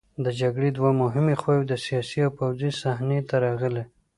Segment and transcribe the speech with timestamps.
[0.23, 3.83] د جګړې دوه مهمې خواوې د سیاسي او پوځي صحنې ته راغلې.